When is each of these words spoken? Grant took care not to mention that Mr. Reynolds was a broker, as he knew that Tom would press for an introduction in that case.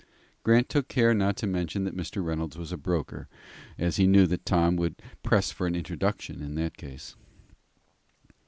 Grant 0.41 0.67
took 0.67 0.87
care 0.87 1.13
not 1.13 1.37
to 1.37 1.45
mention 1.45 1.83
that 1.83 1.95
Mr. 1.95 2.25
Reynolds 2.25 2.57
was 2.57 2.71
a 2.71 2.75
broker, 2.75 3.27
as 3.77 3.97
he 3.97 4.07
knew 4.07 4.25
that 4.25 4.47
Tom 4.47 4.75
would 4.77 4.99
press 5.21 5.51
for 5.51 5.67
an 5.67 5.75
introduction 5.75 6.41
in 6.41 6.55
that 6.55 6.75
case. 6.75 7.15